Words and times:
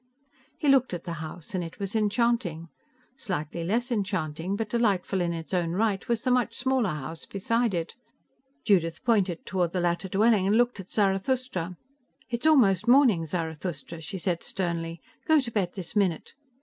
He 0.57 0.67
looked 0.67 0.95
at 0.95 1.03
the 1.03 1.13
house, 1.21 1.53
and 1.53 1.63
it 1.63 1.77
was 1.77 1.95
enchanting. 1.95 2.69
Slightly 3.17 3.63
less 3.63 3.91
enchanting, 3.91 4.55
but 4.55 4.67
delightful 4.71 5.21
in 5.21 5.31
its 5.31 5.53
own 5.53 5.73
right, 5.73 6.07
was 6.07 6.23
the 6.23 6.31
much 6.31 6.55
smaller 6.55 6.89
house 6.89 7.27
beside 7.27 7.75
it. 7.75 7.93
Judith 8.65 9.03
pointed 9.03 9.45
toward 9.45 9.73
the 9.73 9.79
latter 9.79 10.09
dwelling 10.09 10.47
and 10.47 10.57
looked 10.57 10.79
at 10.79 10.89
Zarathustra. 10.89 11.77
"It's 12.31 12.47
almost 12.47 12.87
morning, 12.87 13.27
Zarathustra," 13.27 14.01
she 14.01 14.17
said 14.17 14.41
sternly. 14.41 15.01
"Go 15.27 15.39
to 15.39 15.51
bed 15.51 15.73
this 15.75 15.95
minute!" 15.95 16.33